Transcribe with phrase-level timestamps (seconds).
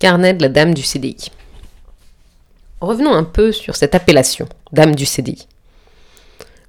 [0.00, 1.30] Carnet de la dame du CDI.
[2.80, 5.46] Revenons un peu sur cette appellation, dame du CDI.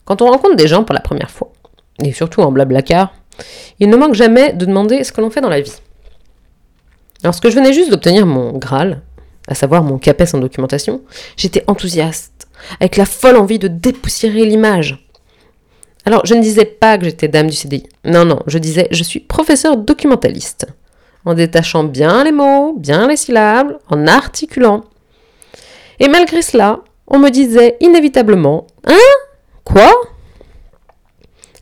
[0.03, 1.53] Quand on rencontre des gens pour la première fois,
[2.03, 3.13] et surtout en blablacar,
[3.79, 5.71] il ne manque jamais de demander ce que l'on fait dans la vie.
[7.23, 9.01] Lorsque je venais juste d'obtenir mon Graal,
[9.47, 11.01] à savoir mon CAPES en documentation,
[11.37, 12.49] j'étais enthousiaste,
[12.81, 15.07] avec la folle envie de dépoussiérer l'image.
[16.05, 17.87] Alors, je ne disais pas que j'étais dame du CDI.
[18.03, 20.67] Non, non, je disais je suis professeur documentaliste.
[21.25, 24.83] En détachant bien les mots, bien les syllabes, en articulant.
[25.99, 28.95] Et malgré cela, on me disait inévitablement Hein?
[29.63, 29.91] Quoi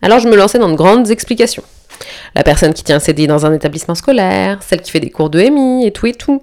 [0.01, 1.63] Alors je me lançais dans de grandes explications.
[2.35, 5.29] La personne qui tient un CDI dans un établissement scolaire, celle qui fait des cours
[5.29, 6.41] de MI et tout et tout.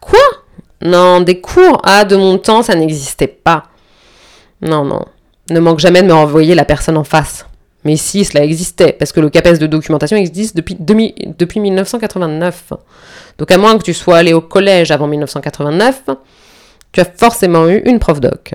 [0.00, 0.18] Quoi?
[0.80, 1.80] Non, des cours?
[1.84, 3.64] Ah, de mon temps, ça n'existait pas.
[4.62, 5.04] Non, non.
[5.50, 7.46] Ne manque jamais de me renvoyer la personne en face.
[7.86, 12.72] Mais si, cela existait, parce que le CAPES de documentation existe depuis, depuis 1989.
[13.38, 16.02] Donc à moins que tu sois allé au collège avant 1989,
[16.90, 18.54] tu as forcément eu une prof doc.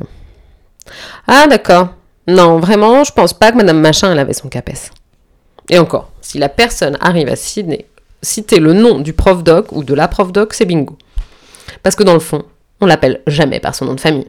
[1.28, 1.94] Ah d'accord.
[2.28, 4.92] Non, vraiment, je pense pas que Madame Machin avait son CAPES.
[5.70, 7.86] Et encore, si la personne arrive à citer,
[8.22, 10.98] citer le nom du prof doc ou de la prof doc, c'est bingo.
[11.84, 12.44] Parce que dans le fond,
[12.82, 14.28] on l'appelle jamais par son nom de famille.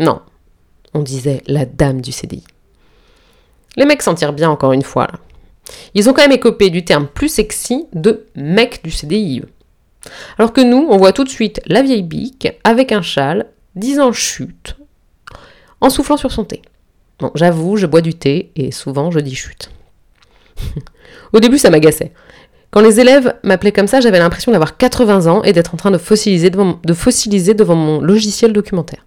[0.00, 0.20] Non,
[0.94, 2.42] on disait la dame du CDI.
[3.76, 5.18] Les mecs s'en tirent bien encore une fois là.
[5.94, 9.42] Ils ont quand même écopé du terme plus sexy de mec du CDI.
[10.38, 13.46] Alors que nous, on voit tout de suite la vieille bique avec un châle,
[13.76, 14.76] disant chute,
[15.80, 16.62] en soufflant sur son thé.
[17.18, 19.70] Bon, j'avoue, je bois du thé et souvent je dis chute.
[21.32, 22.12] Au début, ça m'agaçait.
[22.70, 25.90] Quand les élèves m'appelaient comme ça, j'avais l'impression d'avoir 80 ans et d'être en train
[25.90, 29.04] de fossiliser, devant, de fossiliser devant mon logiciel documentaire.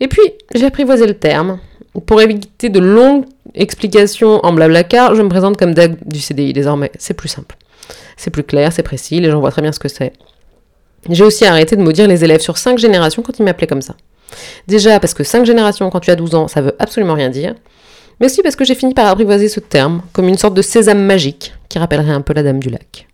[0.00, 0.22] Et puis,
[0.54, 1.60] j'ai apprivoisé le terme.
[2.06, 3.24] Pour éviter de longues
[3.56, 6.92] explications en blablacar, je me présente comme DAG du CDI désormais.
[6.98, 7.56] C'est plus simple.
[8.16, 10.12] C'est plus clair, c'est précis, les gens voient très bien ce que c'est.
[11.08, 13.94] J'ai aussi arrêté de maudire les élèves sur 5 générations quand ils m'appelaient comme ça.
[14.66, 17.54] Déjà parce que 5 générations quand tu as 12 ans, ça veut absolument rien dire.
[18.18, 21.04] Mais aussi parce que j'ai fini par apprivoiser ce terme comme une sorte de sésame
[21.04, 23.06] magique qui rappellerait un peu la Dame du Lac.